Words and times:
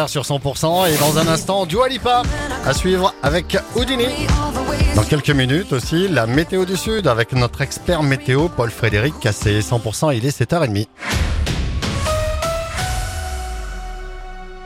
6h 0.00 0.08
sur 0.08 0.22
100% 0.22 0.88
et 0.88 0.96
dans 0.98 1.18
un 1.18 1.26
instant, 1.26 1.66
Dua 1.66 1.88
Lipa 1.88 2.22
à 2.64 2.72
suivre 2.72 3.14
avec 3.22 3.58
Houdini. 3.74 4.26
Dans 4.94 5.02
quelques 5.02 5.30
minutes 5.30 5.72
aussi, 5.72 6.08
la 6.08 6.26
météo 6.26 6.64
du 6.64 6.76
Sud 6.76 7.06
avec 7.06 7.32
notre 7.32 7.60
expert 7.60 8.02
météo 8.02 8.48
Paul 8.48 8.70
Frédéric 8.70 9.18
Cassé 9.20 9.60
100%, 9.60 10.16
il 10.16 10.26
est 10.26 10.38
7h30. 10.38 10.86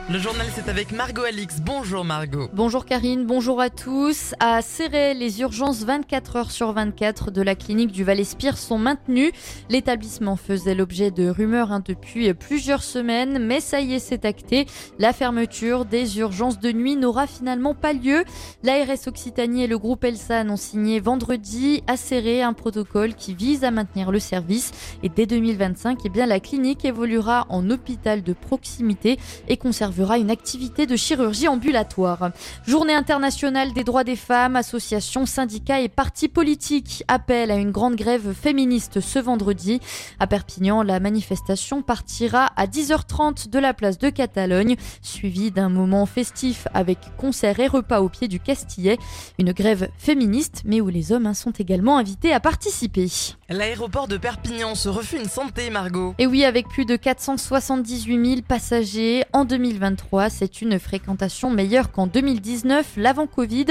Le 0.07 0.19
journal, 0.19 0.45
c'est 0.53 0.69
avec 0.69 0.91
Margot 0.91 1.23
Alix. 1.23 1.61
Bonjour 1.61 2.05
Margot. 2.05 2.47
Bonjour 2.53 2.85
Karine, 2.85 3.25
bonjour 3.25 3.59
à 3.59 3.71
tous. 3.71 4.35
À 4.39 4.61
Serré, 4.61 5.15
les 5.15 5.41
urgences 5.41 5.83
24 5.83 6.35
heures 6.35 6.51
sur 6.51 6.71
24 6.73 7.31
de 7.31 7.41
la 7.41 7.55
clinique 7.55 7.91
du 7.91 8.03
Val-Espire 8.03 8.55
sont 8.55 8.77
maintenues. 8.77 9.31
L'établissement 9.67 10.35
faisait 10.35 10.75
l'objet 10.75 11.09
de 11.09 11.27
rumeurs 11.27 11.71
hein, 11.71 11.81
depuis 11.83 12.31
plusieurs 12.35 12.83
semaines, 12.83 13.43
mais 13.43 13.59
ça 13.59 13.81
y 13.81 13.95
est, 13.95 13.99
c'est 13.99 14.25
acté. 14.25 14.67
La 14.99 15.11
fermeture 15.11 15.85
des 15.85 16.19
urgences 16.19 16.59
de 16.59 16.71
nuit 16.71 16.95
n'aura 16.95 17.25
finalement 17.25 17.73
pas 17.73 17.93
lieu. 17.93 18.25
L'ARS 18.61 19.07
Occitanie 19.07 19.63
et 19.63 19.67
le 19.67 19.79
groupe 19.79 20.03
Elsan 20.03 20.51
ont 20.51 20.55
signé 20.55 20.99
vendredi 20.99 21.83
à 21.87 21.97
Serré 21.97 22.43
un 22.43 22.53
protocole 22.53 23.15
qui 23.15 23.33
vise 23.33 23.63
à 23.63 23.71
maintenir 23.71 24.11
le 24.11 24.19
service. 24.19 24.71
Et 25.01 25.09
dès 25.09 25.25
2025, 25.25 26.01
eh 26.05 26.09
bien, 26.09 26.27
la 26.27 26.39
clinique 26.39 26.85
évoluera 26.85 27.47
en 27.49 27.71
hôpital 27.71 28.21
de 28.21 28.33
proximité 28.33 29.17
et 29.47 29.57
conservera 29.95 30.17
une 30.17 30.31
activité 30.31 30.85
de 30.87 30.95
chirurgie 30.95 31.47
ambulatoire. 31.47 32.31
Journée 32.67 32.93
internationale 32.93 33.71
des 33.71 33.83
droits 33.85 34.03
des 34.03 34.17
femmes, 34.17 34.55
associations, 34.55 35.25
syndicats 35.25 35.79
et 35.79 35.87
partis 35.87 36.27
politiques 36.27 37.03
appellent 37.07 37.51
à 37.51 37.55
une 37.55 37.71
grande 37.71 37.95
grève 37.95 38.33
féministe 38.33 38.99
ce 38.99 39.19
vendredi. 39.19 39.79
À 40.19 40.27
Perpignan, 40.27 40.83
la 40.83 40.99
manifestation 40.99 41.81
partira 41.81 42.51
à 42.57 42.67
10h30 42.67 43.49
de 43.49 43.59
la 43.59 43.73
place 43.73 43.97
de 43.97 44.09
Catalogne, 44.09 44.75
suivie 45.01 45.51
d'un 45.51 45.69
moment 45.69 46.05
festif 46.05 46.67
avec 46.73 46.97
concerts 47.17 47.59
et 47.61 47.67
repas 47.67 48.01
au 48.01 48.09
pied 48.09 48.27
du 48.27 48.39
Castillet. 48.39 48.97
Une 49.39 49.53
grève 49.53 49.89
féministe, 49.97 50.63
mais 50.65 50.81
où 50.81 50.89
les 50.89 51.13
hommes 51.13 51.25
hein, 51.25 51.33
sont 51.33 51.51
également 51.51 51.97
invités 51.97 52.33
à 52.33 52.41
participer. 52.41 53.07
L'aéroport 53.47 54.07
de 54.07 54.17
Perpignan 54.17 54.75
se 54.75 54.89
refait 54.89 55.17
une 55.17 55.29
santé, 55.29 55.69
Margot. 55.69 56.15
Et 56.17 56.27
oui, 56.27 56.43
avec 56.43 56.67
plus 56.67 56.85
de 56.85 56.95
478 56.95 58.25
000 58.25 58.41
passagers 58.41 59.23
en 59.31 59.45
2023, 59.85 60.29
c'est 60.29 60.61
une 60.61 60.79
fréquentation 60.79 61.51
meilleure 61.51 61.91
qu'en 61.91 62.07
2019, 62.07 62.95
l'avant 62.97 63.27
Covid. 63.27 63.65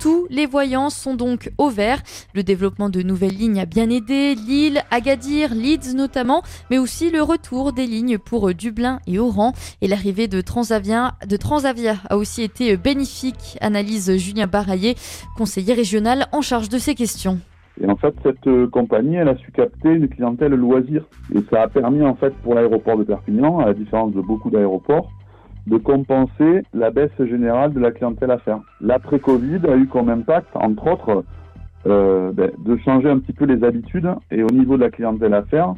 Tous 0.00 0.26
les 0.30 0.46
voyants 0.46 0.90
sont 0.90 1.14
donc 1.14 1.50
au 1.58 1.70
vert. 1.70 1.98
Le 2.34 2.42
développement 2.44 2.88
de 2.88 3.02
nouvelles 3.02 3.34
lignes 3.34 3.58
a 3.58 3.66
bien 3.66 3.90
aidé, 3.90 4.36
Lille, 4.36 4.82
Agadir, 4.92 5.54
Leeds 5.54 5.94
notamment, 5.96 6.42
mais 6.70 6.78
aussi 6.78 7.10
le 7.10 7.22
retour 7.22 7.72
des 7.72 7.86
lignes 7.86 8.18
pour 8.18 8.54
Dublin 8.54 9.00
et 9.08 9.18
Oran. 9.18 9.54
Et 9.80 9.88
l'arrivée 9.88 10.28
de 10.28 10.40
Transavia, 10.40 11.14
a 12.08 12.16
aussi 12.16 12.42
été 12.42 12.76
bénéfique, 12.76 13.58
analyse 13.60 14.16
Julien 14.16 14.46
Baraillé, 14.46 14.94
conseiller 15.36 15.74
régional 15.74 16.26
en 16.32 16.42
charge 16.42 16.68
de 16.68 16.78
ces 16.78 16.94
questions. 16.94 17.40
Et 17.80 17.86
en 17.88 17.96
fait, 17.96 18.14
cette 18.22 18.46
euh, 18.46 18.68
compagnie, 18.68 19.16
elle 19.16 19.28
a 19.28 19.36
su 19.36 19.50
capter 19.52 19.90
une 19.90 20.08
clientèle 20.08 20.52
loisir. 20.52 21.04
Et 21.34 21.40
ça 21.50 21.62
a 21.62 21.68
permis, 21.68 22.02
en 22.02 22.14
fait, 22.14 22.34
pour 22.42 22.54
l'aéroport 22.54 22.96
de 22.96 23.04
Perpignan, 23.04 23.58
à 23.58 23.66
la 23.66 23.74
différence 23.74 24.14
de 24.14 24.20
beaucoup 24.22 24.48
d'aéroports, 24.48 25.10
de 25.66 25.78
compenser 25.78 26.62
la 26.72 26.90
baisse 26.90 27.10
générale 27.18 27.72
de 27.72 27.80
la 27.80 27.90
clientèle 27.90 28.30
affaires. 28.30 28.60
L'après-Covid 28.80 29.60
a 29.68 29.76
eu 29.76 29.86
comme 29.86 30.08
impact, 30.08 30.48
entre 30.54 30.92
autres, 30.92 31.24
euh, 31.86 32.32
ben, 32.32 32.50
de 32.58 32.76
changer 32.78 33.10
un 33.10 33.18
petit 33.18 33.32
peu 33.32 33.44
les 33.44 33.64
habitudes. 33.64 34.08
Et 34.30 34.42
au 34.42 34.50
niveau 34.50 34.76
de 34.76 34.82
la 34.82 34.90
clientèle 34.90 35.34
affaires, 35.34 35.74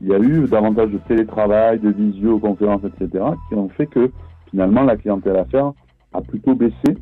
il 0.00 0.08
y 0.08 0.14
a 0.14 0.18
eu 0.18 0.46
davantage 0.46 0.90
de 0.90 0.98
télétravail, 0.98 1.78
de 1.78 1.90
visioconférences, 1.90 2.82
etc., 2.84 3.24
qui 3.48 3.54
ont 3.54 3.68
fait 3.70 3.86
que 3.86 4.10
finalement 4.50 4.82
la 4.82 4.96
clientèle 4.96 5.36
affaires 5.36 5.72
a 6.12 6.20
plutôt 6.20 6.54
baissé 6.54 6.96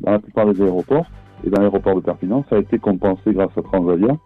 dans 0.00 0.12
la 0.12 0.18
plupart 0.18 0.46
des 0.46 0.60
aéroports. 0.62 1.06
Et 1.44 1.50
dans 1.50 1.60
l'aéroport 1.60 1.94
de 1.94 2.00
Perpignan, 2.00 2.44
ça 2.50 2.56
a 2.56 2.58
été 2.58 2.78
compensé 2.78 3.32
grâce 3.32 3.56
à 3.56 3.62
Transavia. 3.62 4.16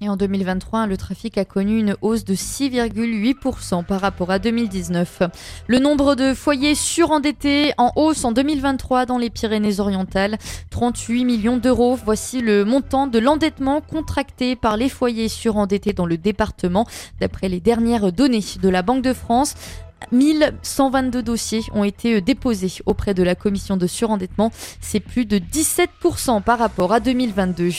Et 0.00 0.08
en 0.08 0.16
2023, 0.16 0.86
le 0.86 0.96
trafic 0.96 1.38
a 1.38 1.44
connu 1.44 1.80
une 1.80 1.96
hausse 2.02 2.24
de 2.24 2.34
6,8% 2.34 3.84
par 3.84 4.00
rapport 4.00 4.30
à 4.30 4.38
2019. 4.38 5.22
Le 5.66 5.78
nombre 5.80 6.14
de 6.14 6.34
foyers 6.34 6.76
surendettés 6.76 7.72
en 7.78 7.90
hausse 7.96 8.24
en 8.24 8.30
2023 8.30 9.06
dans 9.06 9.18
les 9.18 9.28
Pyrénées-Orientales, 9.28 10.38
38 10.70 11.24
millions 11.24 11.56
d'euros. 11.56 11.98
Voici 12.04 12.40
le 12.40 12.64
montant 12.64 13.08
de 13.08 13.18
l'endettement 13.18 13.80
contracté 13.80 14.54
par 14.54 14.76
les 14.76 14.88
foyers 14.88 15.28
surendettés 15.28 15.92
dans 15.92 16.06
le 16.06 16.16
département, 16.16 16.86
d'après 17.18 17.48
les 17.48 17.58
dernières 17.58 18.12
données 18.12 18.44
de 18.62 18.68
la 18.68 18.82
Banque 18.82 19.02
de 19.02 19.12
France. 19.12 19.56
1122 20.12 21.24
dossiers 21.24 21.62
ont 21.72 21.82
été 21.82 22.20
déposés 22.20 22.70
auprès 22.86 23.14
de 23.14 23.24
la 23.24 23.34
commission 23.34 23.76
de 23.76 23.88
surendettement. 23.88 24.52
C'est 24.80 25.00
plus 25.00 25.26
de 25.26 25.38
17% 25.38 26.40
par 26.42 26.60
rapport 26.60 26.92
à 26.92 27.00
2022. 27.00 27.72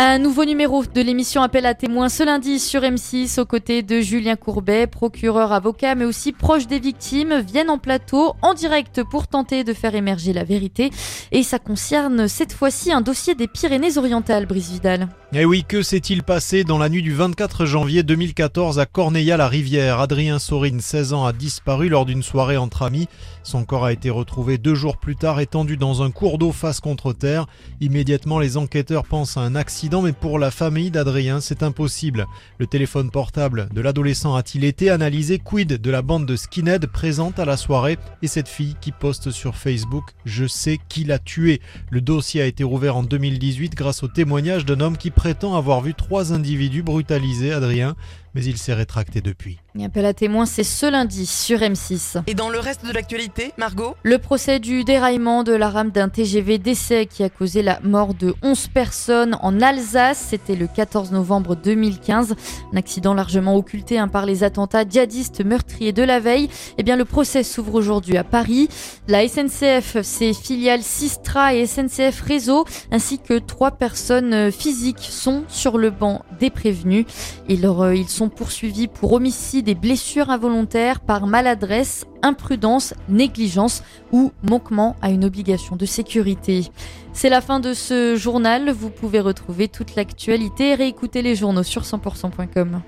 Un 0.00 0.20
nouveau 0.20 0.44
numéro 0.44 0.84
de 0.84 1.00
l'émission 1.00 1.42
Appel 1.42 1.66
à 1.66 1.74
témoins 1.74 2.08
ce 2.08 2.22
lundi 2.22 2.60
sur 2.60 2.82
M6 2.82 3.40
aux 3.40 3.44
côtés 3.44 3.82
de 3.82 4.00
Julien 4.00 4.36
Courbet, 4.36 4.86
procureur 4.86 5.50
avocat 5.50 5.96
mais 5.96 6.04
aussi 6.04 6.30
proche 6.30 6.68
des 6.68 6.78
victimes, 6.78 7.40
viennent 7.40 7.68
en 7.68 7.78
plateau 7.78 8.36
en 8.40 8.54
direct 8.54 9.02
pour 9.02 9.26
tenter 9.26 9.64
de 9.64 9.72
faire 9.72 9.96
émerger 9.96 10.32
la 10.32 10.44
vérité. 10.44 10.90
Et 11.32 11.42
ça 11.42 11.58
concerne 11.58 12.28
cette 12.28 12.52
fois-ci 12.52 12.92
un 12.92 13.00
dossier 13.00 13.34
des 13.34 13.48
Pyrénées-Orientales, 13.48 14.46
Brice 14.46 14.70
Vidal. 14.70 15.08
Eh 15.32 15.44
oui, 15.44 15.64
que 15.66 15.82
s'est-il 15.82 16.22
passé 16.22 16.62
dans 16.62 16.78
la 16.78 16.88
nuit 16.88 17.02
du 17.02 17.12
24 17.12 17.66
janvier 17.66 18.04
2014 18.04 18.78
à 18.78 18.86
Corneilla-la-Rivière 18.86 19.98
Adrien 19.98 20.38
Sorine, 20.38 20.80
16 20.80 21.12
ans, 21.12 21.26
a 21.26 21.32
disparu 21.32 21.88
lors 21.88 22.06
d'une 22.06 22.22
soirée 22.22 22.56
entre 22.56 22.82
amis. 22.82 23.08
Son 23.42 23.64
corps 23.64 23.84
a 23.84 23.92
été 23.92 24.10
retrouvé 24.10 24.58
deux 24.58 24.74
jours 24.74 24.96
plus 24.96 25.16
tard 25.16 25.40
étendu 25.40 25.76
dans 25.76 26.02
un 26.02 26.10
cours 26.10 26.38
d'eau 26.38 26.52
face 26.52 26.80
contre 26.80 27.12
terre. 27.12 27.46
Immédiatement, 27.80 28.38
les 28.38 28.56
enquêteurs 28.56 29.04
pensent 29.04 29.36
à 29.36 29.40
un 29.40 29.54
accident, 29.54 29.87
mais 29.90 30.12
pour 30.12 30.38
la 30.38 30.50
famille 30.50 30.90
d'Adrien, 30.90 31.40
c'est 31.40 31.62
impossible. 31.62 32.26
Le 32.58 32.66
téléphone 32.66 33.10
portable 33.10 33.68
de 33.72 33.80
l'adolescent 33.80 34.34
a-t-il 34.34 34.64
été 34.64 34.90
analysé 34.90 35.38
Quid 35.38 35.80
de 35.80 35.90
la 35.90 36.02
bande 36.02 36.26
de 36.26 36.36
skinhead 36.36 36.86
présente 36.86 37.38
à 37.38 37.46
la 37.46 37.56
soirée 37.56 37.96
et 38.20 38.26
cette 38.26 38.48
fille 38.48 38.76
qui 38.82 38.92
poste 38.92 39.30
sur 39.30 39.56
Facebook 39.56 40.04
Je 40.26 40.46
sais 40.46 40.78
qui 40.90 41.04
l'a 41.04 41.18
tué. 41.18 41.62
Le 41.90 42.02
dossier 42.02 42.42
a 42.42 42.46
été 42.46 42.64
rouvert 42.64 42.96
en 42.96 43.02
2018 43.02 43.74
grâce 43.74 44.02
au 44.02 44.08
témoignage 44.08 44.66
d'un 44.66 44.80
homme 44.80 44.98
qui 44.98 45.10
prétend 45.10 45.56
avoir 45.56 45.80
vu 45.80 45.94
trois 45.94 46.34
individus 46.34 46.82
brutaliser 46.82 47.52
Adrien, 47.52 47.96
mais 48.38 48.44
il 48.44 48.56
s'est 48.56 48.72
rétracté 48.72 49.20
depuis. 49.20 49.58
Et 49.76 49.84
appel 49.84 50.06
à 50.06 50.14
témoins, 50.14 50.46
c'est 50.46 50.62
ce 50.62 50.86
lundi 50.86 51.26
sur 51.26 51.58
M6. 51.58 52.22
Et 52.28 52.34
dans 52.34 52.50
le 52.50 52.60
reste 52.60 52.86
de 52.86 52.92
l'actualité, 52.92 53.52
Margot? 53.58 53.96
Le 54.04 54.18
procès 54.18 54.60
du 54.60 54.84
déraillement 54.84 55.42
de 55.42 55.52
la 55.52 55.68
rame 55.68 55.90
d'un 55.90 56.08
TGV 56.08 56.58
d'essai 56.58 57.06
qui 57.06 57.24
a 57.24 57.30
causé 57.30 57.62
la 57.62 57.80
mort 57.80 58.14
de 58.14 58.34
11 58.42 58.68
personnes 58.68 59.36
en 59.40 59.60
Alsace. 59.60 60.24
C'était 60.30 60.54
le 60.54 60.68
14 60.68 61.10
novembre 61.10 61.56
2015. 61.56 62.36
Un 62.72 62.76
accident 62.76 63.12
largement 63.12 63.56
occulté 63.56 63.98
hein, 63.98 64.06
par 64.06 64.24
les 64.24 64.44
attentats 64.44 64.84
djihadistes 64.88 65.44
meurtriers 65.44 65.92
de 65.92 66.04
la 66.04 66.20
veille. 66.20 66.48
Eh 66.76 66.84
bien, 66.84 66.94
le 66.94 67.04
procès 67.04 67.42
s'ouvre 67.42 67.74
aujourd'hui 67.74 68.16
à 68.16 68.24
Paris. 68.24 68.68
La 69.08 69.26
SNCF, 69.26 70.00
ses 70.02 70.32
filiales 70.32 70.82
Sistra 70.82 71.54
et 71.54 71.66
SNCF 71.66 72.20
Réseau, 72.20 72.64
ainsi 72.92 73.18
que 73.18 73.38
trois 73.38 73.72
personnes 73.72 74.52
physiques 74.52 75.08
sont 75.10 75.42
sur 75.48 75.76
le 75.76 75.90
banc 75.90 76.24
des 76.38 76.50
prévenus. 76.50 77.04
Ils, 77.48 77.66
euh, 77.66 77.94
ils 77.94 78.08
sont 78.08 78.27
poursuivis 78.28 78.88
pour 78.88 79.12
homicide 79.12 79.66
des 79.66 79.74
blessures 79.74 80.30
involontaires 80.30 81.00
par 81.00 81.26
maladresse, 81.26 82.06
imprudence, 82.22 82.94
négligence 83.08 83.82
ou 84.12 84.32
manquement 84.42 84.96
à 85.02 85.10
une 85.10 85.24
obligation 85.24 85.76
de 85.76 85.86
sécurité. 85.86 86.66
C'est 87.12 87.28
la 87.28 87.40
fin 87.40 87.60
de 87.60 87.74
ce 87.74 88.16
journal. 88.16 88.70
Vous 88.70 88.90
pouvez 88.90 89.20
retrouver 89.20 89.68
toute 89.68 89.96
l'actualité 89.96 90.70
et 90.70 90.74
réécouter 90.74 91.22
les 91.22 91.34
journaux 91.34 91.62
sur 91.62 91.82
100%.com. 91.82 92.80